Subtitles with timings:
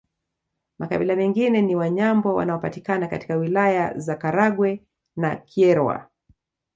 [0.79, 4.83] Makabila mengine ni Wanyambo wanaopatikana katika Wilaya za Karagwe
[5.15, 6.09] na Kyerwa